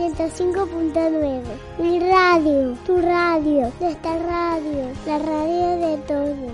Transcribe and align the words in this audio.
105.9. 0.00 1.42
Mi 1.78 2.00
radio, 2.00 2.74
tu 2.86 2.96
radio, 2.96 3.70
nuestra 3.80 4.18
radio, 4.18 4.90
la 5.04 5.18
radio 5.18 5.76
de 5.76 5.96
todos. 6.08 6.52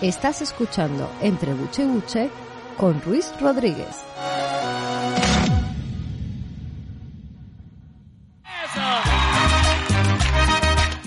Estás 0.00 0.40
escuchando 0.40 1.10
Entre 1.20 1.52
Buche 1.52 1.84
Buche 1.84 2.30
con 2.78 3.02
Ruiz 3.02 3.34
Rodríguez. 3.38 4.15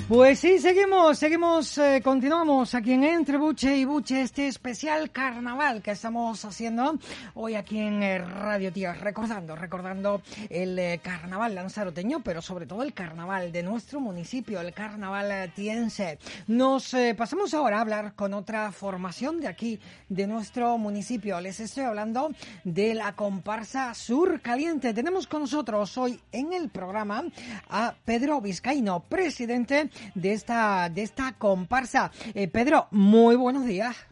Pues 0.09 0.39
sí, 0.39 0.57
seguimos, 0.57 1.19
seguimos, 1.19 1.77
eh, 1.77 2.01
continuamos 2.03 2.73
aquí 2.73 2.93
en 2.93 3.03
Entre 3.03 3.37
Buche 3.37 3.77
y 3.77 3.85
Buche, 3.85 4.23
este 4.23 4.47
especial 4.47 5.11
carnaval 5.11 5.83
que 5.83 5.91
estamos 5.91 6.43
haciendo 6.43 6.97
hoy 7.35 7.53
aquí 7.53 7.77
en 7.77 8.01
eh, 8.01 8.17
Radio 8.17 8.73
Tías, 8.73 8.99
recordando, 8.99 9.55
recordando 9.55 10.23
el 10.49 10.79
eh, 10.79 10.99
carnaval 11.03 11.53
lanzaroteño, 11.53 12.23
pero 12.23 12.41
sobre 12.41 12.65
todo 12.65 12.81
el 12.81 12.95
carnaval 12.95 13.51
de 13.51 13.61
nuestro 13.61 13.99
municipio, 13.99 14.59
el 14.61 14.73
carnaval 14.73 15.53
tiense. 15.53 16.17
Nos 16.47 16.95
pasamos 17.15 17.53
ahora 17.53 17.77
a 17.77 17.81
hablar 17.81 18.15
con 18.15 18.33
otra 18.33 18.71
formación 18.71 19.39
de 19.39 19.47
aquí, 19.47 19.79
de 20.07 20.25
nuestro 20.25 20.75
municipio. 20.79 21.39
Les 21.39 21.59
estoy 21.59 21.83
hablando 21.83 22.31
de 22.63 22.95
la 22.95 23.15
comparsa 23.15 23.93
Sur 23.93 24.41
Caliente. 24.41 24.91
Tenemos 24.91 25.27
con 25.27 25.41
nosotros 25.41 25.95
hoy 25.99 26.19
en 26.31 26.53
el 26.53 26.69
programa 26.69 27.25
a 27.69 27.93
Pedro 28.05 28.41
Vizcaíno, 28.41 29.01
presidente 29.01 29.91
de 30.15 30.33
esta, 30.33 30.89
de 30.89 31.03
esta 31.03 31.37
comparsa. 31.37 32.11
Eh, 32.35 32.47
Pedro, 32.47 32.87
muy 32.91 33.35
buenos 33.35 33.65
días. 33.65 34.07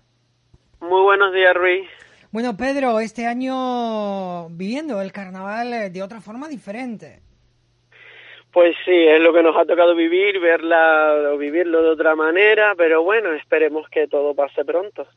Muy 0.79 1.01
buenos 1.01 1.33
días, 1.33 1.53
Ruiz. 1.55 1.87
Bueno, 2.31 2.55
Pedro, 2.57 2.99
este 2.99 3.25
año 3.25 4.49
viviendo 4.49 5.01
el 5.01 5.11
carnaval 5.11 5.73
eh, 5.73 5.89
de 5.89 6.03
otra 6.03 6.21
forma 6.21 6.47
diferente. 6.47 7.21
Pues 8.51 8.75
sí, 8.85 8.91
es 8.91 9.19
lo 9.19 9.33
que 9.33 9.43
nos 9.43 9.55
ha 9.55 9.65
tocado 9.65 9.95
vivir, 9.95 10.39
verla 10.39 11.31
o 11.33 11.37
vivirlo 11.37 11.81
de 11.81 11.89
otra 11.89 12.15
manera, 12.15 12.73
pero 12.75 13.03
bueno, 13.03 13.33
esperemos 13.33 13.87
que 13.89 14.07
todo 14.07 14.33
pase 14.33 14.65
pronto. 14.65 15.07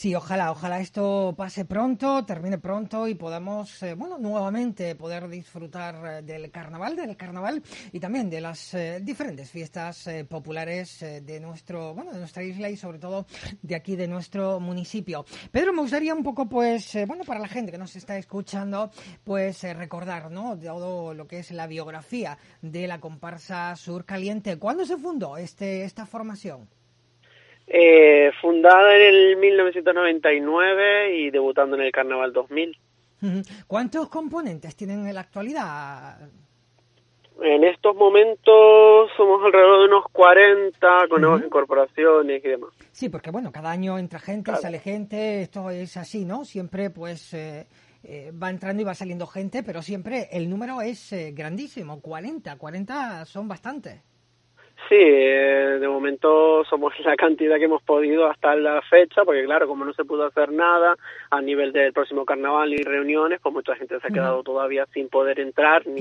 Sí, 0.00 0.14
ojalá, 0.14 0.50
ojalá 0.50 0.80
esto 0.80 1.34
pase 1.36 1.66
pronto, 1.66 2.24
termine 2.24 2.56
pronto 2.56 3.06
y 3.06 3.14
podamos, 3.14 3.82
eh, 3.82 3.92
bueno, 3.92 4.16
nuevamente 4.16 4.94
poder 4.94 5.28
disfrutar 5.28 5.94
eh, 6.06 6.22
del 6.22 6.50
carnaval, 6.50 6.96
del 6.96 7.18
carnaval 7.18 7.62
y 7.92 8.00
también 8.00 8.30
de 8.30 8.40
las 8.40 8.72
eh, 8.72 9.00
diferentes 9.02 9.50
fiestas 9.50 10.08
populares 10.26 11.00
de 11.00 11.38
nuestro, 11.38 11.92
bueno, 11.92 12.12
de 12.12 12.18
nuestra 12.18 12.42
isla 12.42 12.70
y 12.70 12.78
sobre 12.78 12.98
todo 12.98 13.26
de 13.60 13.74
aquí 13.74 13.94
de 13.94 14.08
nuestro 14.08 14.58
municipio. 14.58 15.26
Pedro, 15.52 15.74
me 15.74 15.82
gustaría 15.82 16.14
un 16.14 16.22
poco, 16.22 16.48
pues, 16.48 16.96
bueno, 17.06 17.24
para 17.24 17.38
la 17.38 17.48
gente 17.48 17.70
que 17.70 17.76
nos 17.76 17.94
está 17.94 18.16
escuchando, 18.16 18.90
pues 19.22 19.64
recordar, 19.64 20.30
¿no? 20.30 20.58
Todo 20.58 21.12
lo 21.12 21.26
que 21.26 21.40
es 21.40 21.50
la 21.50 21.66
biografía 21.66 22.38
de 22.62 22.88
la 22.88 23.00
comparsa 23.00 23.76
Sur 23.76 24.06
Caliente. 24.06 24.58
¿Cuándo 24.58 24.86
se 24.86 24.96
fundó 24.96 25.36
este, 25.36 25.84
esta 25.84 26.06
formación? 26.06 26.79
Eh, 27.72 28.32
fundada 28.40 28.96
en 28.96 29.02
el 29.02 29.36
1999 29.36 31.16
y 31.16 31.30
debutando 31.30 31.76
en 31.76 31.82
el 31.82 31.92
Carnaval 31.92 32.32
2000. 32.32 32.76
¿Cuántos 33.68 34.08
componentes 34.08 34.74
tienen 34.74 35.06
en 35.06 35.14
la 35.14 35.20
actualidad? 35.20 36.18
En 37.42 37.62
estos 37.62 37.94
momentos 37.94 39.10
somos 39.16 39.42
alrededor 39.44 39.80
de 39.80 39.84
unos 39.86 40.04
40 40.12 41.08
con 41.08 41.22
nuevas 41.22 41.42
incorporaciones 41.44 42.44
y 42.44 42.48
demás. 42.48 42.70
Sí, 42.90 43.08
porque 43.08 43.30
bueno, 43.30 43.52
cada 43.52 43.70
año 43.70 43.98
entra 43.98 44.18
gente, 44.18 44.54
sale 44.56 44.80
gente, 44.80 45.42
esto 45.42 45.70
es 45.70 45.96
así, 45.96 46.24
¿no? 46.24 46.44
Siempre 46.44 46.90
pues 46.90 47.32
eh, 47.34 47.66
eh, 48.02 48.32
va 48.32 48.50
entrando 48.50 48.82
y 48.82 48.84
va 48.84 48.94
saliendo 48.94 49.26
gente, 49.26 49.62
pero 49.62 49.80
siempre 49.80 50.28
el 50.32 50.50
número 50.50 50.82
es 50.82 51.12
eh, 51.12 51.32
grandísimo, 51.32 52.00
40, 52.00 52.56
40 52.56 53.24
son 53.26 53.46
bastantes. 53.46 54.02
Sí, 54.88 54.96
eh, 54.98 55.78
de 55.80 55.88
momento 55.88 56.64
somos 56.64 56.92
la 57.04 57.16
cantidad 57.16 57.56
que 57.56 57.64
hemos 57.64 57.82
podido 57.82 58.26
hasta 58.26 58.54
la 58.56 58.82
fecha, 58.82 59.24
porque 59.24 59.44
claro, 59.44 59.68
como 59.68 59.84
no 59.84 59.92
se 59.92 60.04
pudo 60.04 60.26
hacer 60.26 60.50
nada 60.52 60.96
a 61.30 61.40
nivel 61.40 61.72
del 61.72 61.92
próximo 61.92 62.24
carnaval 62.24 62.70
ni 62.70 62.78
reuniones, 62.78 63.40
pues 63.42 63.54
mucha 63.54 63.76
gente 63.76 64.00
se 64.00 64.06
ha 64.06 64.10
quedado 64.10 64.42
todavía 64.42 64.86
sin 64.92 65.08
poder 65.08 65.40
entrar 65.40 65.86
ni, 65.86 66.00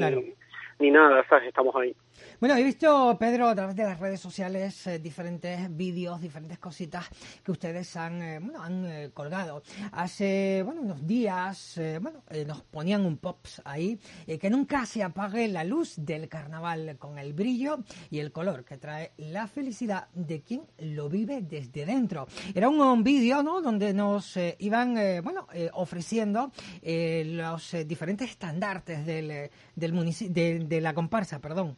ni 0.80 0.92
nada, 0.92 1.24
¿sabes? 1.30 1.48
Estamos 1.48 1.76
ahí. 1.76 1.96
Bueno, 2.40 2.56
he 2.56 2.64
visto, 2.64 3.18
Pedro, 3.20 3.50
a 3.50 3.56
través 3.56 3.76
de 3.76 3.84
las 3.84 4.00
redes 4.00 4.22
sociales 4.22 4.88
eh, 4.88 5.00
diferentes 5.00 5.76
vídeos, 5.76 6.22
diferentes 6.22 6.58
cositas 6.58 7.06
que 7.44 7.52
ustedes 7.52 7.98
han, 7.98 8.22
eh, 8.22 8.40
bueno, 8.40 8.64
han 8.64 8.86
eh, 8.86 9.12
colgado. 9.14 9.62
Hace, 9.92 10.62
bueno, 10.64 10.82
unos 10.82 11.06
días, 11.06 11.80
bueno, 12.02 12.24
nos 12.48 12.62
ponían 12.62 13.06
un 13.06 13.18
pops 13.18 13.62
ahí, 13.66 14.00
que 14.40 14.50
nunca 14.50 14.86
se 14.86 15.04
apague 15.04 15.48
la 15.50 15.64
luz 15.64 15.96
del 15.98 16.30
carnaval 16.30 16.98
con 16.98 17.20
el 17.20 17.34
brillo 17.34 17.80
y 18.10 18.20
el 18.20 18.32
color 18.32 18.64
que 18.64 18.78
trae 18.78 19.12
la 19.18 19.48
felicidad 19.48 20.08
de 20.14 20.42
quien 20.42 20.64
lo 20.78 21.10
vive 21.10 21.42
desde 21.42 21.86
dentro. 21.86 22.28
Era 22.56 22.70
un, 22.70 23.04
vídeo, 23.04 23.44
¿no?, 23.44 23.62
donde 23.62 23.94
nos 23.94 24.38
iban, 24.60 24.96
bueno, 25.24 25.48
ofreciendo 25.74 26.52
los 26.82 27.76
diferentes 27.86 28.30
estandartes 28.30 29.06
del, 29.06 29.50
del 29.76 30.34
de, 30.34 30.60
de 30.60 30.82
la 30.82 30.94
comparsa, 30.94 31.40
perdón. 31.40 31.78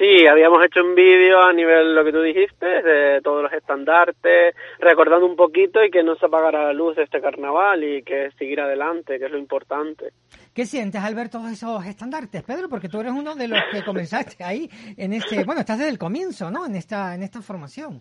Sí, 0.00 0.26
habíamos 0.26 0.64
hecho 0.64 0.82
un 0.82 0.94
vídeo 0.94 1.42
a 1.42 1.52
nivel 1.52 1.94
lo 1.94 2.02
que 2.02 2.10
tú 2.10 2.22
dijiste, 2.22 2.64
de 2.64 3.20
todos 3.20 3.42
los 3.42 3.52
estandartes, 3.52 4.54
recordando 4.78 5.26
un 5.26 5.36
poquito 5.36 5.84
y 5.84 5.90
que 5.90 6.02
no 6.02 6.16
se 6.16 6.24
apagara 6.24 6.64
la 6.64 6.72
luz 6.72 6.96
de 6.96 7.02
este 7.02 7.20
carnaval 7.20 7.84
y 7.84 8.02
que 8.02 8.30
seguir 8.38 8.62
adelante, 8.62 9.18
que 9.18 9.26
es 9.26 9.30
lo 9.30 9.36
importante. 9.36 10.14
¿Qué 10.54 10.64
sientes 10.64 11.02
al 11.02 11.14
ver 11.14 11.28
todos 11.28 11.52
esos 11.52 11.84
estandartes, 11.84 12.42
Pedro? 12.42 12.70
Porque 12.70 12.88
tú 12.88 12.98
eres 12.98 13.12
uno 13.12 13.34
de 13.34 13.48
los 13.48 13.60
que 13.70 13.84
comenzaste 13.84 14.42
ahí 14.42 14.70
en 14.96 15.12
este, 15.12 15.44
bueno, 15.44 15.60
estás 15.60 15.76
desde 15.76 15.90
el 15.90 15.98
comienzo, 15.98 16.50
¿no? 16.50 16.64
En 16.64 16.76
esta, 16.76 17.14
en 17.14 17.22
esta 17.22 17.42
formación. 17.42 18.00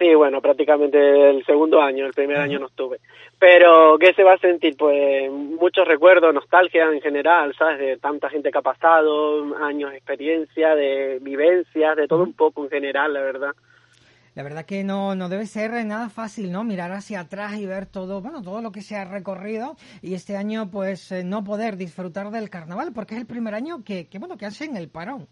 Sí, 0.00 0.14
bueno, 0.14 0.40
prácticamente 0.40 1.28
el 1.28 1.44
segundo 1.44 1.82
año, 1.82 2.06
el 2.06 2.14
primer 2.14 2.38
año 2.38 2.58
no 2.58 2.68
estuve. 2.68 3.00
Pero, 3.38 3.98
¿qué 3.98 4.14
se 4.14 4.24
va 4.24 4.32
a 4.32 4.38
sentir? 4.38 4.74
Pues 4.74 5.30
muchos 5.30 5.86
recuerdos, 5.86 6.32
nostalgia 6.32 6.90
en 6.90 7.02
general, 7.02 7.54
¿sabes? 7.58 7.78
De 7.78 7.96
tanta 7.98 8.30
gente 8.30 8.50
que 8.50 8.56
ha 8.56 8.62
pasado, 8.62 9.54
años 9.62 9.90
de 9.90 9.98
experiencia, 9.98 10.74
de 10.74 11.18
vivencias, 11.20 11.96
de 11.96 12.08
todo 12.08 12.22
un 12.22 12.32
poco 12.32 12.64
en 12.64 12.70
general, 12.70 13.12
la 13.12 13.20
verdad. 13.20 13.50
La 14.34 14.42
verdad 14.42 14.64
que 14.64 14.84
no, 14.84 15.14
no 15.14 15.28
debe 15.28 15.44
ser 15.44 15.72
nada 15.84 16.08
fácil, 16.08 16.50
¿no? 16.50 16.64
Mirar 16.64 16.92
hacia 16.92 17.20
atrás 17.20 17.58
y 17.58 17.66
ver 17.66 17.84
todo, 17.84 18.22
bueno, 18.22 18.40
todo 18.40 18.62
lo 18.62 18.72
que 18.72 18.80
se 18.80 18.96
ha 18.96 19.04
recorrido 19.04 19.76
y 20.00 20.14
este 20.14 20.38
año, 20.38 20.70
pues, 20.70 21.12
eh, 21.12 21.24
no 21.24 21.44
poder 21.44 21.76
disfrutar 21.76 22.30
del 22.30 22.48
carnaval 22.48 22.92
porque 22.94 23.16
es 23.16 23.20
el 23.20 23.26
primer 23.26 23.54
año 23.54 23.84
que, 23.84 24.08
que 24.08 24.18
bueno, 24.18 24.38
que 24.38 24.46
hacen 24.46 24.78
el 24.78 24.88
parón. 24.88 25.28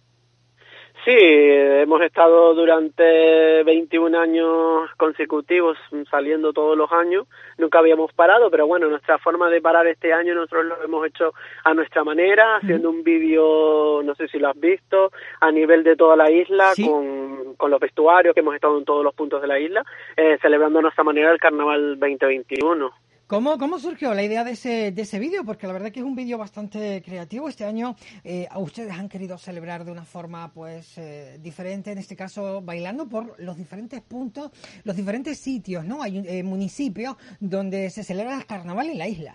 Sí, 1.04 1.14
hemos 1.16 2.02
estado 2.02 2.54
durante 2.54 3.62
21 3.62 4.18
años 4.18 4.90
consecutivos 4.96 5.78
saliendo 6.10 6.52
todos 6.52 6.76
los 6.76 6.90
años. 6.92 7.26
Nunca 7.56 7.78
habíamos 7.78 8.12
parado, 8.12 8.50
pero 8.50 8.66
bueno, 8.66 8.88
nuestra 8.88 9.16
forma 9.18 9.48
de 9.48 9.60
parar 9.60 9.86
este 9.86 10.12
año 10.12 10.34
nosotros 10.34 10.66
lo 10.66 10.82
hemos 10.82 11.06
hecho 11.06 11.32
a 11.64 11.72
nuestra 11.72 12.02
manera, 12.04 12.56
haciendo 12.56 12.90
un 12.90 13.04
vídeo, 13.04 14.02
no 14.02 14.14
sé 14.16 14.28
si 14.28 14.38
lo 14.38 14.48
has 14.48 14.58
visto, 14.58 15.12
a 15.40 15.52
nivel 15.52 15.84
de 15.84 15.96
toda 15.96 16.16
la 16.16 16.30
isla, 16.30 16.72
con, 16.84 17.54
con 17.54 17.70
los 17.70 17.80
vestuarios 17.80 18.34
que 18.34 18.40
hemos 18.40 18.56
estado 18.56 18.76
en 18.76 18.84
todos 18.84 19.04
los 19.04 19.14
puntos 19.14 19.40
de 19.40 19.48
la 19.48 19.58
isla, 19.58 19.84
eh, 20.16 20.36
celebrando 20.42 20.80
a 20.80 20.82
nuestra 20.82 21.04
manera 21.04 21.30
el 21.30 21.38
Carnaval 21.38 21.98
2021. 21.98 23.07
¿Cómo, 23.28 23.58
¿Cómo 23.58 23.78
surgió 23.78 24.14
la 24.14 24.22
idea 24.22 24.42
de 24.42 24.52
ese, 24.52 24.90
de 24.90 25.02
ese 25.02 25.18
vídeo? 25.18 25.44
Porque 25.44 25.66
la 25.66 25.74
verdad 25.74 25.92
que 25.92 26.00
es 26.00 26.06
un 26.06 26.16
vídeo 26.16 26.38
bastante 26.38 27.02
creativo. 27.04 27.46
Este 27.50 27.66
año 27.66 27.94
eh, 28.24 28.48
ustedes 28.56 28.92
han 28.92 29.10
querido 29.10 29.36
celebrar 29.36 29.84
de 29.84 29.92
una 29.92 30.06
forma 30.06 30.50
pues 30.54 30.96
eh, 30.96 31.36
diferente, 31.38 31.92
en 31.92 31.98
este 31.98 32.16
caso 32.16 32.62
bailando 32.62 33.06
por 33.06 33.38
los 33.38 33.58
diferentes 33.58 34.00
puntos, 34.00 34.50
los 34.82 34.96
diferentes 34.96 35.38
sitios, 35.38 35.84
¿no? 35.84 36.02
Hay 36.02 36.22
eh, 36.26 36.42
municipios 36.42 37.16
donde 37.38 37.90
se 37.90 38.02
celebra 38.02 38.34
el 38.34 38.46
carnaval 38.46 38.88
en 38.88 38.96
la 38.96 39.08
isla. 39.08 39.34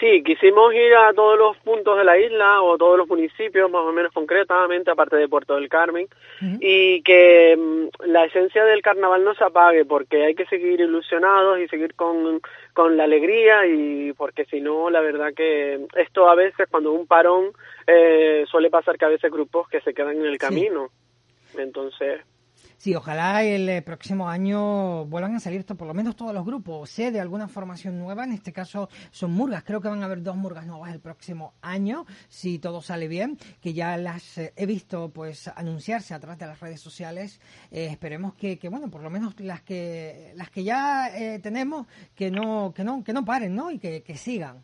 Sí, 0.00 0.22
quisimos 0.24 0.74
ir 0.74 0.94
a 0.94 1.12
todos 1.14 1.38
los 1.38 1.56
puntos 1.58 1.96
de 1.96 2.04
la 2.04 2.18
isla 2.18 2.62
o 2.62 2.76
todos 2.76 2.98
los 2.98 3.08
municipios, 3.08 3.70
más 3.70 3.82
o 3.82 3.92
menos 3.92 4.12
concretamente, 4.12 4.90
aparte 4.90 5.16
de 5.16 5.28
Puerto 5.28 5.54
del 5.54 5.68
Carmen, 5.68 6.08
y 6.60 7.00
que 7.02 7.56
mm, 7.56 8.06
la 8.06 8.24
esencia 8.24 8.64
del 8.64 8.82
carnaval 8.82 9.24
no 9.24 9.34
se 9.34 9.44
apague, 9.44 9.84
porque 9.84 10.24
hay 10.24 10.34
que 10.34 10.46
seguir 10.46 10.80
ilusionados 10.80 11.60
y 11.60 11.68
seguir 11.68 11.94
con, 11.94 12.40
con 12.74 12.96
la 12.96 13.04
alegría, 13.04 13.66
y 13.66 14.12
porque 14.12 14.44
si 14.44 14.60
no, 14.60 14.90
la 14.90 15.00
verdad 15.00 15.32
que 15.34 15.86
esto 15.96 16.28
a 16.28 16.34
veces, 16.34 16.66
cuando 16.68 16.92
un 16.92 17.06
parón, 17.06 17.52
eh, 17.86 18.44
suele 18.48 18.68
pasar 18.68 18.98
que 18.98 19.04
a 19.04 19.08
veces 19.08 19.30
grupos 19.30 19.68
que 19.68 19.80
se 19.80 19.94
quedan 19.94 20.16
en 20.16 20.26
el 20.26 20.38
camino. 20.38 20.90
Entonces, 21.56 22.20
Sí, 22.76 22.94
ojalá 22.94 23.42
el 23.42 23.68
eh, 23.68 23.82
próximo 23.82 24.28
año 24.28 25.06
vuelvan 25.06 25.34
a 25.36 25.40
salir 25.40 25.64
por 25.64 25.86
lo 25.86 25.94
menos 25.94 26.16
todos 26.16 26.34
los 26.34 26.44
grupos. 26.44 26.90
Sé 26.90 27.10
de 27.10 27.20
alguna 27.20 27.48
formación 27.48 27.98
nueva, 27.98 28.24
en 28.24 28.32
este 28.32 28.52
caso 28.52 28.88
son 29.10 29.32
murgas. 29.32 29.64
Creo 29.64 29.80
que 29.80 29.88
van 29.88 30.02
a 30.02 30.06
haber 30.06 30.22
dos 30.22 30.36
murgas 30.36 30.66
nuevas 30.66 30.92
el 30.92 31.00
próximo 31.00 31.54
año, 31.62 32.06
si 32.28 32.58
todo 32.58 32.82
sale 32.82 33.08
bien, 33.08 33.38
que 33.60 33.72
ya 33.72 33.96
las 33.96 34.38
eh, 34.38 34.52
he 34.56 34.66
visto 34.66 35.10
pues 35.10 35.48
anunciarse 35.48 36.14
a 36.14 36.20
través 36.20 36.38
de 36.38 36.46
las 36.46 36.60
redes 36.60 36.80
sociales. 36.80 37.40
Eh, 37.70 37.86
esperemos 37.90 38.34
que, 38.34 38.58
que, 38.58 38.68
bueno, 38.68 38.90
por 38.90 39.02
lo 39.02 39.10
menos 39.10 39.38
las 39.40 39.62
que 39.62 40.32
las 40.36 40.50
que 40.50 40.64
ya 40.64 41.10
tenemos, 41.42 41.86
que 42.14 42.30
no 42.30 42.72
que 42.74 42.84
no 42.84 43.02
que 43.04 43.12
no 43.12 43.24
paren, 43.24 43.54
¿no? 43.54 43.70
Y 43.70 43.78
que, 43.78 44.02
que 44.02 44.16
sigan. 44.16 44.62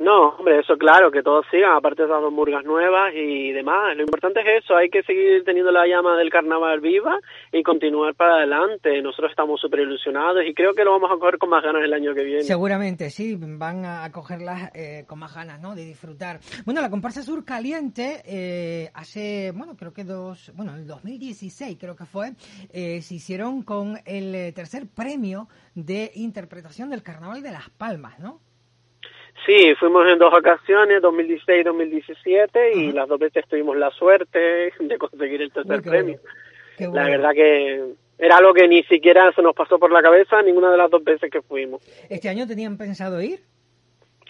No, 0.00 0.30
hombre, 0.30 0.60
eso 0.60 0.78
claro, 0.78 1.10
que 1.10 1.22
todos 1.22 1.44
sigan, 1.50 1.72
aparte 1.72 2.00
de 2.00 2.08
esas 2.08 2.22
dos 2.22 2.32
murgas 2.32 2.64
nuevas 2.64 3.12
y 3.14 3.52
demás. 3.52 3.94
Lo 3.94 4.02
importante 4.02 4.40
es 4.40 4.64
eso, 4.64 4.74
hay 4.74 4.88
que 4.88 5.02
seguir 5.02 5.44
teniendo 5.44 5.70
la 5.70 5.86
llama 5.86 6.16
del 6.16 6.30
carnaval 6.30 6.80
viva 6.80 7.18
y 7.52 7.62
continuar 7.62 8.14
para 8.14 8.36
adelante. 8.36 9.02
Nosotros 9.02 9.30
estamos 9.30 9.60
súper 9.60 9.80
ilusionados 9.80 10.42
y 10.46 10.54
creo 10.54 10.72
que 10.72 10.84
lo 10.84 10.92
vamos 10.92 11.10
a 11.12 11.18
coger 11.18 11.36
con 11.36 11.50
más 11.50 11.62
ganas 11.62 11.84
el 11.84 11.92
año 11.92 12.14
que 12.14 12.24
viene. 12.24 12.44
Seguramente, 12.44 13.10
sí, 13.10 13.36
van 13.38 13.84
a 13.84 14.10
cogerlas 14.10 14.70
eh, 14.74 15.04
con 15.06 15.18
más 15.18 15.34
ganas, 15.34 15.60
¿no? 15.60 15.74
De 15.74 15.84
disfrutar. 15.84 16.40
Bueno, 16.64 16.80
la 16.80 16.88
comparsa 16.88 17.22
Sur 17.22 17.44
Caliente, 17.44 18.22
eh, 18.24 18.90
hace, 18.94 19.52
bueno, 19.54 19.76
creo 19.76 19.92
que 19.92 20.04
dos, 20.04 20.50
bueno, 20.54 20.72
en 20.72 20.78
el 20.78 20.86
2016 20.86 21.76
creo 21.78 21.94
que 21.94 22.06
fue, 22.06 22.32
eh, 22.72 23.02
se 23.02 23.16
hicieron 23.16 23.64
con 23.64 23.98
el 24.06 24.54
tercer 24.54 24.86
premio 24.88 25.46
de 25.74 26.10
interpretación 26.14 26.88
del 26.88 27.02
Carnaval 27.02 27.42
de 27.42 27.50
Las 27.50 27.68
Palmas, 27.68 28.18
¿no? 28.18 28.40
Sí, 29.46 29.74
fuimos 29.78 30.06
en 30.06 30.18
dos 30.18 30.32
ocasiones, 30.32 31.00
2016 31.02 31.60
y 31.60 31.64
2017, 31.64 32.72
y 32.74 32.92
las 32.92 33.08
dos 33.08 33.18
veces 33.18 33.44
tuvimos 33.48 33.76
la 33.76 33.90
suerte 33.90 34.38
de 34.78 34.98
conseguir 34.98 35.42
el 35.42 35.52
tercer 35.52 35.82
premio. 35.82 36.18
La 36.78 37.04
verdad 37.04 37.30
que 37.32 37.94
era 38.18 38.36
algo 38.36 38.52
que 38.52 38.68
ni 38.68 38.82
siquiera 38.84 39.32
se 39.32 39.42
nos 39.42 39.54
pasó 39.54 39.78
por 39.78 39.90
la 39.90 40.02
cabeza 40.02 40.42
ninguna 40.42 40.70
de 40.70 40.76
las 40.76 40.90
dos 40.90 41.02
veces 41.02 41.30
que 41.30 41.40
fuimos. 41.40 41.82
¿Este 42.08 42.28
año 42.28 42.46
tenían 42.46 42.76
pensado 42.76 43.20
ir? 43.22 43.40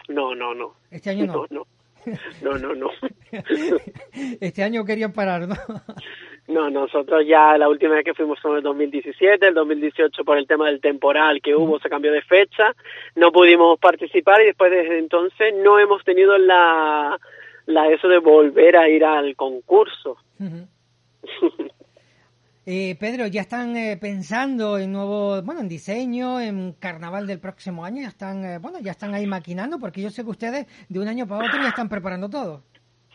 No, 0.07 0.33
no, 0.33 0.53
no. 0.53 0.75
¿Este 0.89 1.09
año 1.09 1.25
no? 1.25 1.45
No, 2.41 2.57
no, 2.57 2.73
no, 2.73 2.73
no. 2.73 2.89
este 4.41 4.63
año 4.63 4.83
querían 4.85 5.13
parar, 5.13 5.47
¿no? 5.47 5.55
No, 6.51 6.69
nosotros 6.69 7.25
ya 7.25 7.57
la 7.57 7.69
última 7.69 7.95
vez 7.95 8.03
que 8.03 8.13
fuimos 8.13 8.37
fue 8.41 8.51
en 8.51 8.57
el 8.57 8.63
2017, 8.63 9.47
el 9.47 9.53
2018 9.53 10.25
por 10.25 10.37
el 10.37 10.45
tema 10.45 10.67
del 10.67 10.81
temporal 10.81 11.41
que 11.41 11.55
hubo 11.55 11.79
se 11.79 11.89
cambió 11.89 12.11
de 12.11 12.21
fecha, 12.21 12.75
no 13.15 13.31
pudimos 13.31 13.79
participar 13.79 14.41
y 14.41 14.47
después 14.47 14.69
desde 14.69 14.99
entonces 14.99 15.53
no 15.63 15.79
hemos 15.79 16.03
tenido 16.03 16.37
la, 16.37 17.17
la 17.67 17.89
eso 17.89 18.09
de 18.09 18.17
volver 18.17 18.75
a 18.75 18.89
ir 18.89 19.05
al 19.05 19.33
concurso. 19.37 20.17
eh, 22.65 22.97
Pedro, 22.99 23.27
ya 23.27 23.41
están 23.41 23.77
eh, 23.77 23.95
pensando 23.95 24.77
en 24.77 24.91
nuevo, 24.91 25.41
bueno, 25.43 25.61
en 25.61 25.69
diseño, 25.69 26.41
en 26.41 26.73
carnaval 26.73 27.27
del 27.27 27.39
próximo 27.39 27.85
año, 27.85 28.01
ya 28.01 28.09
están, 28.09 28.43
eh, 28.43 28.57
bueno, 28.57 28.79
ya 28.81 28.91
están 28.91 29.13
ahí 29.13 29.25
maquinando, 29.25 29.79
porque 29.79 30.01
yo 30.01 30.09
sé 30.09 30.25
que 30.25 30.31
ustedes 30.31 30.67
de 30.89 30.99
un 30.99 31.07
año 31.07 31.25
para 31.25 31.45
otro 31.45 31.61
ya 31.61 31.69
están 31.69 31.87
preparando 31.87 32.29
todo. 32.29 32.63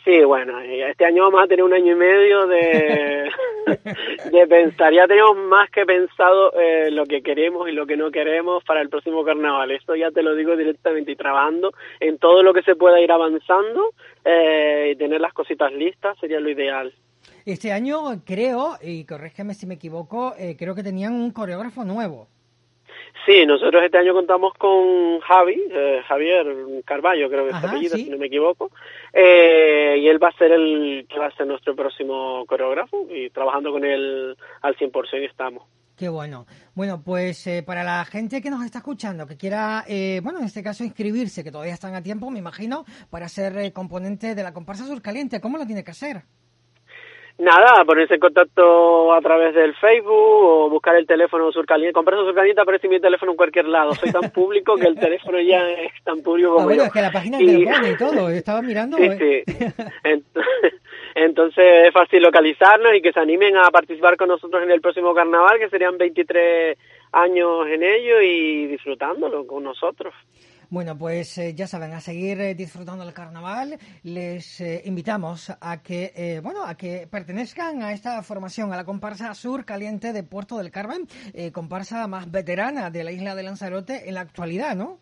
Sí, 0.06 0.22
bueno, 0.22 0.60
este 0.60 1.04
año 1.04 1.24
vamos 1.24 1.42
a 1.42 1.48
tener 1.48 1.64
un 1.64 1.72
año 1.72 1.90
y 1.90 1.96
medio 1.96 2.46
de, 2.46 3.28
de 4.30 4.46
pensar. 4.46 4.92
Ya 4.92 5.08
tenemos 5.08 5.36
más 5.36 5.68
que 5.70 5.84
pensado 5.84 6.52
eh, 6.52 6.92
lo 6.92 7.06
que 7.06 7.22
queremos 7.22 7.68
y 7.68 7.72
lo 7.72 7.88
que 7.88 7.96
no 7.96 8.12
queremos 8.12 8.62
para 8.62 8.82
el 8.82 8.88
próximo 8.88 9.24
carnaval. 9.24 9.72
Esto 9.72 9.96
ya 9.96 10.12
te 10.12 10.22
lo 10.22 10.36
digo 10.36 10.56
directamente 10.56 11.10
y 11.10 11.16
trabajando 11.16 11.72
en 11.98 12.18
todo 12.18 12.44
lo 12.44 12.54
que 12.54 12.62
se 12.62 12.76
pueda 12.76 13.00
ir 13.00 13.10
avanzando 13.10 13.94
eh, 14.24 14.92
y 14.92 14.96
tener 14.96 15.20
las 15.20 15.32
cositas 15.32 15.72
listas 15.72 16.16
sería 16.20 16.38
lo 16.38 16.50
ideal. 16.50 16.94
Este 17.44 17.72
año 17.72 17.98
creo, 18.24 18.76
y 18.80 19.04
corrígeme 19.06 19.54
si 19.54 19.66
me 19.66 19.74
equivoco, 19.74 20.34
eh, 20.38 20.54
creo 20.56 20.76
que 20.76 20.84
tenían 20.84 21.14
un 21.14 21.32
coreógrafo 21.32 21.84
nuevo. 21.84 22.28
Sí, 23.26 23.44
nosotros 23.44 23.82
este 23.82 23.98
año 23.98 24.12
contamos 24.12 24.54
con 24.54 25.18
Javi, 25.20 25.60
eh, 25.70 26.00
Javier 26.06 26.46
Carballo, 26.84 27.28
creo 27.28 27.44
que 27.44 27.50
es 27.50 27.56
apellido, 27.56 27.96
si 27.96 28.08
no 28.08 28.18
me 28.18 28.26
equivoco, 28.26 28.70
eh, 29.12 29.95
él 30.08 30.22
va 30.22 30.28
a 30.28 30.38
ser 30.38 30.52
el 30.52 31.06
que 31.08 31.18
va 31.18 31.26
a 31.26 31.36
ser 31.36 31.46
nuestro 31.46 31.74
próximo 31.74 32.44
coreógrafo 32.46 33.06
y 33.10 33.30
trabajando 33.30 33.72
con 33.72 33.84
él 33.84 34.36
al 34.62 34.76
100% 34.76 35.28
estamos. 35.28 35.64
Qué 35.96 36.10
bueno. 36.10 36.46
Bueno, 36.74 37.02
pues 37.02 37.46
eh, 37.46 37.62
para 37.62 37.82
la 37.82 38.04
gente 38.04 38.42
que 38.42 38.50
nos 38.50 38.62
está 38.62 38.78
escuchando, 38.78 39.26
que 39.26 39.38
quiera, 39.38 39.82
eh, 39.88 40.20
bueno, 40.22 40.40
en 40.40 40.44
este 40.44 40.62
caso 40.62 40.84
inscribirse, 40.84 41.42
que 41.42 41.50
todavía 41.50 41.72
están 41.72 41.94
a 41.94 42.02
tiempo, 42.02 42.30
me 42.30 42.38
imagino, 42.38 42.84
para 43.08 43.28
ser 43.28 43.56
eh, 43.56 43.72
componente 43.72 44.34
de 44.34 44.42
la 44.42 44.52
comparsa 44.52 44.84
surcaliente, 44.84 45.40
¿cómo 45.40 45.56
lo 45.56 45.64
tiene 45.64 45.84
que 45.84 45.92
hacer? 45.92 46.24
Nada, 47.38 47.84
ponerse 47.84 48.14
en 48.14 48.20
contacto 48.20 49.12
a 49.12 49.20
través 49.20 49.54
del 49.54 49.74
Facebook 49.74 50.10
o 50.10 50.70
buscar 50.70 50.96
el 50.96 51.06
teléfono 51.06 51.52
Surcaliente. 51.52 51.92
Comparsa 51.92 52.22
Surcaliente 52.22 52.62
aparece 52.62 52.88
mi 52.88 52.98
teléfono 52.98 53.32
en 53.32 53.36
cualquier 53.36 53.66
lado. 53.66 53.94
Soy 53.94 54.10
tan 54.10 54.30
público 54.30 54.74
que 54.76 54.86
el 54.86 54.98
teléfono 54.98 55.38
ya 55.40 55.68
es 55.68 55.92
tan 56.02 56.22
público 56.22 56.54
como 56.54 56.62
ah, 56.62 56.64
bueno, 56.64 56.84
es 56.84 56.92
que 56.92 57.02
la 57.02 57.12
página 57.12 57.36
y... 57.40 57.64
te 57.64 57.72
pone 57.72 57.90
y 57.90 57.96
todo. 57.96 58.30
Estaba 58.30 58.62
mirando. 58.62 58.96
Sí, 58.96 59.04
¿eh? 59.04 59.44
sí. 59.44 59.54
Entonces 61.14 61.88
es 61.88 61.92
fácil 61.92 62.22
localizarnos 62.22 62.94
y 62.94 63.02
que 63.02 63.12
se 63.12 63.20
animen 63.20 63.56
a 63.58 63.70
participar 63.70 64.16
con 64.16 64.28
nosotros 64.28 64.62
en 64.62 64.70
el 64.70 64.80
próximo 64.80 65.14
carnaval, 65.14 65.58
que 65.58 65.68
serían 65.68 65.98
23 65.98 66.78
años 67.12 67.66
en 67.68 67.82
ello 67.82 68.20
y 68.22 68.66
disfrutándolo 68.66 69.46
con 69.46 69.62
nosotros. 69.62 70.14
Bueno, 70.68 70.98
pues 70.98 71.38
eh, 71.38 71.54
ya 71.54 71.68
saben, 71.68 71.92
a 71.92 72.00
seguir 72.00 72.40
eh, 72.40 72.54
disfrutando 72.54 73.04
del 73.04 73.14
carnaval. 73.14 73.78
Les 74.02 74.60
eh, 74.60 74.82
invitamos 74.84 75.50
a 75.60 75.80
que, 75.80 76.40
bueno, 76.42 76.64
a 76.64 76.76
que 76.76 77.06
pertenezcan 77.08 77.82
a 77.82 77.92
esta 77.92 78.20
formación, 78.22 78.72
a 78.72 78.76
la 78.76 78.84
comparsa 78.84 79.32
Sur 79.34 79.64
Caliente 79.64 80.12
de 80.12 80.24
Puerto 80.24 80.58
del 80.58 80.72
Carmen, 80.72 81.06
comparsa 81.52 82.06
más 82.08 82.30
veterana 82.30 82.90
de 82.90 83.04
la 83.04 83.12
isla 83.12 83.34
de 83.34 83.42
Lanzarote 83.44 84.08
en 84.08 84.14
la 84.14 84.22
actualidad, 84.22 84.74
¿no? 84.74 84.98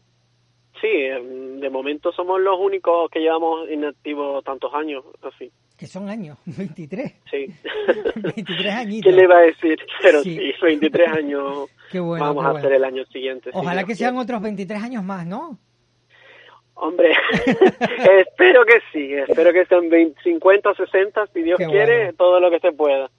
Sí, 0.81 0.89
em, 0.89 1.61
de 1.61 1.71
momento 1.71 2.13
somos 2.13 2.41
los 2.41 2.59
únicos 2.59 3.09
que 3.11 3.21
llevamos 3.21 3.71
inactivos 3.71 4.45
tantos 4.45 4.73
años, 4.75 5.05
así. 5.23 5.51
Que 5.85 5.91
son 5.91 6.09
años, 6.09 6.39
23. 6.47 7.13
Sí. 7.31 7.47
23 8.17 8.73
añitos. 8.73 9.11
¿Qué 9.11 9.17
le 9.17 9.25
iba 9.25 9.37
a 9.37 9.43
decir? 9.43 9.79
Pero 10.01 10.23
sí, 10.23 10.55
23 10.63 11.09
años 11.09 11.69
qué 11.93 12.01
bueno, 12.01 12.25
vamos 12.25 12.47
a 12.47 12.59
hacer 12.59 12.73
el 12.73 12.85
año 12.85 13.05
siguiente. 13.07 13.51
Ojalá 13.53 13.85
que 13.85 13.95
sean 13.95 14.17
otros 14.17 14.41
23 14.41 14.83
años 14.83 15.05
más, 15.05 15.27
¿no? 15.27 15.59
Hombre, 16.77 17.13
espero 18.19 18.65
que 18.65 18.81
sí, 18.93 19.13
espero 19.13 19.53
que 19.53 19.67
sean 19.67 19.91
20, 19.91 20.23
50 20.23 20.71
o 20.71 20.75
60, 20.75 21.27
si 21.35 21.43
Dios 21.43 21.59
quiere, 21.59 22.15
todo 22.15 22.41
lo 22.41 22.51
que 22.51 22.61
se 22.61 22.73
pueda. 22.73 23.11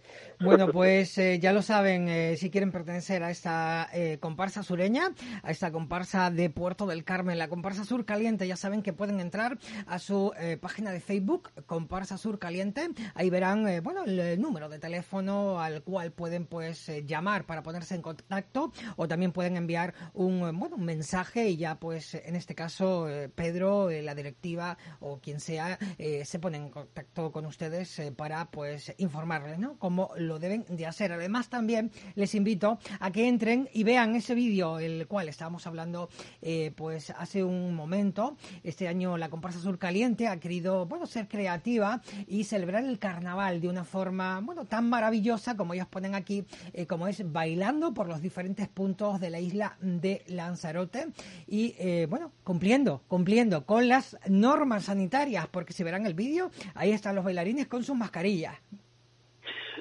Bueno, 0.45 0.71
pues 0.71 1.17
eh, 1.17 1.39
ya 1.39 1.51
lo 1.53 1.63
saben, 1.63 2.07
eh, 2.07 2.37
si 2.37 2.51
quieren 2.51 2.71
pertenecer 2.71 3.23
a 3.23 3.31
esta 3.31 3.89
eh, 3.91 4.19
comparsa 4.19 4.61
sureña, 4.61 5.11
a 5.41 5.49
esta 5.49 5.71
comparsa 5.71 6.29
de 6.29 6.51
Puerto 6.51 6.85
del 6.85 7.03
Carmen, 7.03 7.39
la 7.39 7.47
comparsa 7.47 7.83
Sur 7.83 8.05
Caliente, 8.05 8.47
ya 8.47 8.55
saben 8.55 8.83
que 8.83 8.93
pueden 8.93 9.19
entrar 9.19 9.57
a 9.87 9.97
su 9.97 10.33
página 10.61 10.91
de 10.91 10.99
Facebook, 10.99 11.51
Comparsa 11.65 12.17
Sur 12.17 12.37
Caliente, 12.37 12.89
ahí 13.15 13.29
verán, 13.29 13.81
bueno, 13.83 14.03
el 14.03 14.39
número 14.39 14.69
de 14.69 14.77
teléfono 14.77 15.59
al 15.59 15.81
cual 15.81 16.11
pueden 16.11 16.45
pues 16.45 16.91
llamar 17.05 17.45
para 17.45 17.63
ponerse 17.63 17.95
en 17.95 18.01
contacto 18.01 18.71
o 18.97 19.07
también 19.07 19.31
pueden 19.31 19.57
enviar 19.57 19.93
un, 20.13 20.39
bueno, 20.59 20.75
un 20.75 20.85
mensaje 20.85 21.49
y 21.49 21.57
ya 21.57 21.79
pues 21.79 22.13
en 22.13 22.35
este 22.35 22.53
caso 22.53 23.07
Pedro, 23.33 23.89
la 23.89 24.13
directiva 24.13 24.77
o 24.99 25.19
quien 25.19 25.39
sea, 25.39 25.79
se 26.23 26.39
pone 26.39 26.57
en 26.57 26.69
contacto 26.69 27.31
con 27.31 27.45
ustedes 27.45 28.01
para 28.15 28.51
pues 28.51 28.93
informarles, 28.97 29.57
¿no? 29.57 29.77
Cómo 29.79 30.11
lo 30.17 30.34
deben 30.39 30.65
de 30.69 30.85
hacer. 30.85 31.11
Además, 31.11 31.49
también 31.49 31.91
les 32.15 32.35
invito 32.35 32.79
a 32.99 33.11
que 33.11 33.27
entren 33.27 33.69
y 33.73 33.83
vean 33.83 34.15
ese 34.15 34.35
vídeo, 34.35 34.79
el 34.79 35.07
cual 35.07 35.29
estábamos 35.29 35.67
hablando 35.67 36.09
eh, 36.41 36.71
pues 36.75 37.11
hace 37.11 37.43
un 37.43 37.73
momento. 37.73 38.37
Este 38.63 38.87
año 38.87 39.17
la 39.17 39.29
comparsa 39.29 39.59
Sur 39.59 39.77
Caliente 39.77 40.27
ha 40.27 40.39
querido, 40.39 40.85
bueno, 40.85 41.05
ser 41.05 41.27
creativa 41.27 42.01
y 42.27 42.43
celebrar 42.43 42.83
el 42.83 42.99
carnaval 42.99 43.61
de 43.61 43.69
una 43.69 43.83
forma, 43.83 44.39
bueno, 44.41 44.65
tan 44.65 44.89
maravillosa 44.89 45.55
como 45.55 45.73
ellos 45.73 45.87
ponen 45.87 46.15
aquí, 46.15 46.45
eh, 46.73 46.85
como 46.85 47.07
es 47.07 47.31
bailando 47.31 47.93
por 47.93 48.07
los 48.07 48.21
diferentes 48.21 48.67
puntos 48.67 49.19
de 49.19 49.29
la 49.29 49.39
isla 49.39 49.77
de 49.81 50.23
Lanzarote 50.27 51.07
y, 51.47 51.75
eh, 51.77 52.07
bueno, 52.09 52.31
cumpliendo, 52.43 53.03
cumpliendo 53.07 53.65
con 53.65 53.87
las 53.87 54.17
normas 54.27 54.85
sanitarias, 54.85 55.47
porque 55.47 55.73
si 55.73 55.83
verán 55.83 56.05
el 56.05 56.13
vídeo, 56.13 56.51
ahí 56.73 56.91
están 56.91 57.15
los 57.15 57.25
bailarines 57.25 57.67
con 57.67 57.83
sus 57.83 57.95
mascarillas. 57.95 58.55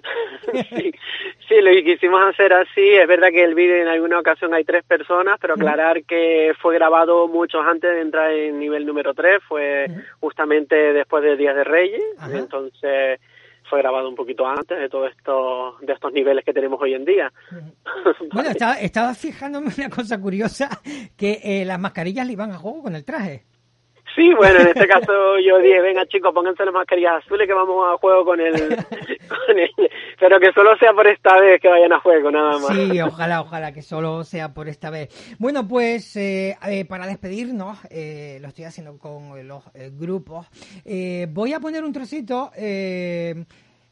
sí, 0.53 0.93
sí, 1.49 1.61
lo 1.61 1.71
quisimos 1.83 2.21
hacer 2.23 2.53
así. 2.53 2.95
Es 2.95 3.07
verdad 3.07 3.29
que 3.31 3.45
el 3.45 3.55
vídeo 3.55 3.77
en 3.77 3.89
alguna 3.89 4.19
ocasión 4.19 4.55
hay 4.55 4.65
tres 4.65 4.85
personas, 4.85 5.39
pero 5.41 5.55
aclarar 5.55 6.05
que 6.05 6.53
fue 6.61 6.75
grabado 6.75 7.29
mucho 7.29 7.61
antes 7.61 7.91
de 7.91 8.01
entrar 8.01 8.31
en 8.33 8.59
nivel 8.59 8.87
número 8.87 9.15
tres, 9.15 9.43
fue 9.49 9.87
justamente 10.21 10.75
después 10.93 11.23
del 11.23 11.39
Día 11.39 11.55
de 11.55 11.65
Reyes, 11.65 12.03
entonces 12.33 13.21
fue 13.69 13.79
grabado 13.79 14.09
un 14.09 14.15
poquito 14.15 14.47
antes 14.47 14.79
de 14.79 14.89
todos 14.89 15.11
estos 15.11 15.81
de 15.81 15.93
estos 15.93 16.13
niveles 16.13 16.45
que 16.45 16.53
tenemos 16.53 16.81
hoy 16.81 16.95
en 16.95 17.05
día. 17.05 17.33
Bueno, 18.33 18.51
estaba, 18.51 18.75
estaba 18.75 19.15
fijándome 19.15 19.71
una 19.77 19.89
cosa 19.89 20.21
curiosa, 20.21 20.69
que 21.17 21.41
eh, 21.43 21.65
las 21.65 21.81
mascarillas 21.81 22.27
le 22.27 22.35
iban 22.35 22.53
a 22.53 22.59
juego 22.59 22.83
con 22.83 22.95
el 22.95 23.05
traje. 23.05 23.45
Sí, 24.15 24.33
bueno, 24.35 24.61
en 24.61 24.69
este 24.69 24.87
caso 24.87 25.39
yo 25.41 25.59
dije, 25.59 25.81
venga 25.81 26.07
chicos, 26.07 26.33
pónganse 26.33 26.65
las 26.65 26.73
mascarillas 26.73 27.25
azules 27.25 27.49
que 27.49 27.55
vamos 27.55 27.85
a 27.93 27.97
juego 27.99 28.25
con 28.25 28.41
el 28.41 28.53
Pero 30.21 30.41
que 30.41 30.53
solo 30.53 30.77
sea 30.79 30.93
por 30.93 31.07
esta 31.07 31.41
vez 31.41 31.61
que 31.61 31.69
vayan 31.69 31.93
a 31.93 32.01
juego, 32.01 32.31
nada 32.31 32.59
más. 32.59 32.69
Sí, 32.69 33.01
ojalá, 33.01 33.41
ojalá 33.41 33.73
que 33.73 33.83
solo 33.83 34.23
sea 34.23 34.55
por 34.55 34.69
esta 34.69 34.91
vez. 34.91 35.09
Bueno, 35.39 35.67
pues 35.67 36.15
eh, 36.17 36.57
eh, 36.67 36.85
para 36.85 37.07
despedirnos, 37.07 37.79
eh, 37.91 38.39
lo 38.41 38.49
estoy 38.49 38.65
haciendo 38.65 38.99
con 38.99 39.47
los 39.47 39.65
grupos, 39.93 40.47
voy 41.29 41.53
a 41.53 41.61
poner 41.61 41.83
un 41.83 41.93
trocito 41.93 42.51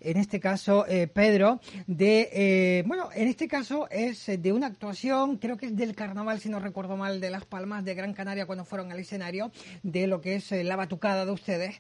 en 0.05 0.17
este 0.17 0.41
caso 0.41 0.85
eh, 0.87 1.07
Pedro, 1.07 1.61
de, 1.87 2.29
eh, 2.33 2.85
bueno, 2.87 3.09
en 3.15 3.29
este 3.29 3.49
caso 3.49 3.89
es 3.91 4.27
de 4.27 4.53
una 4.53 4.67
actuación, 4.67 5.37
creo 5.37 5.57
que 5.57 5.67
es 5.67 5.77
del 5.77 5.95
carnaval, 5.95 6.41
si 6.41 6.49
no 6.49 6.61
recuerdo 6.61 6.97
mal, 6.97 7.21
de 7.21 7.31
Las 7.31 7.45
Palmas 7.45 7.85
de 7.85 7.95
Gran 7.95 8.15
Canaria 8.15 8.47
cuando 8.47 8.65
fueron 8.65 8.93
al 8.93 8.99
escenario, 8.99 9.51
de 9.83 10.07
lo 10.07 10.21
que 10.21 10.37
es 10.37 10.53
eh, 10.53 10.65
la 10.65 10.77
batucada 10.77 11.25
de 11.25 11.33
ustedes, 11.33 11.79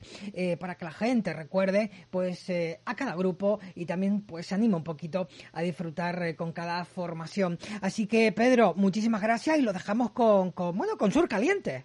para 0.58 0.76
que 0.76 0.84
la 0.84 0.92
gente 0.92 1.32
recuerde, 1.32 1.90
pues, 2.10 2.50
a 2.84 2.94
cada 2.94 3.14
grupo 3.14 3.60
y 3.74 3.86
también, 3.86 4.22
pues, 4.22 4.46
se 4.46 4.54
anima 4.54 4.76
un 4.76 4.84
poquito 4.84 5.28
a 5.52 5.62
disfrutar 5.62 6.34
con 6.36 6.52
cada 6.52 6.84
formación. 6.84 7.58
Así 7.80 8.06
que, 8.06 8.32
Pedro, 8.32 8.74
muchísimas 8.76 9.22
gracias 9.22 9.58
y 9.58 9.62
lo 9.62 9.72
dejamos 9.72 10.10
con, 10.10 10.52
con 10.52 10.76
bueno, 10.76 10.96
con 10.96 11.12
Sur 11.12 11.28
Caliente. 11.28 11.84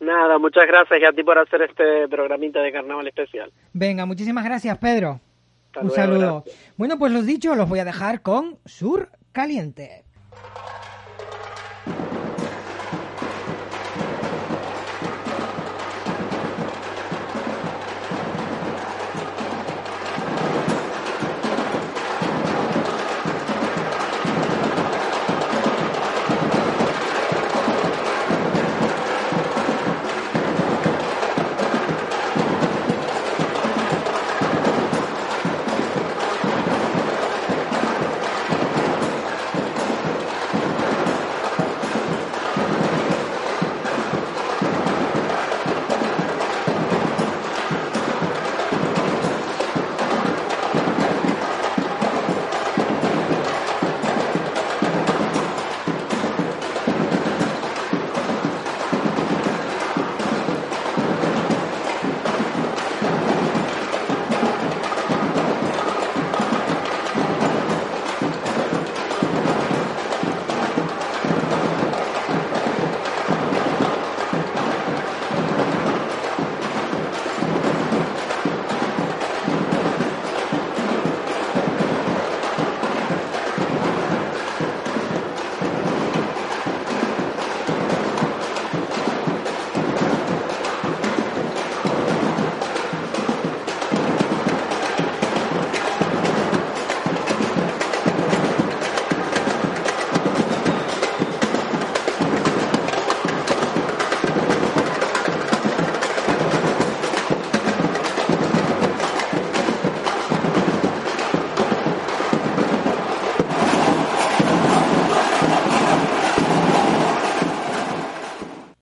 Nada, 0.00 0.38
muchas 0.38 0.66
gracias 0.66 0.98
y 1.00 1.04
a 1.04 1.12
ti 1.12 1.22
por 1.22 1.38
hacer 1.38 1.62
este 1.62 2.08
programita 2.08 2.60
de 2.60 2.72
carnaval 2.72 3.06
especial. 3.06 3.52
Venga, 3.74 4.06
muchísimas 4.06 4.44
gracias, 4.44 4.78
Pedro. 4.78 5.20
Un 5.80 5.90
saludo. 5.90 6.44
Bueno, 6.76 6.98
pues 6.98 7.12
los 7.12 7.26
dicho, 7.26 7.54
los 7.54 7.68
voy 7.68 7.78
a 7.78 7.84
dejar 7.84 8.22
con 8.22 8.58
Sur 8.64 9.10
Caliente. 9.32 10.04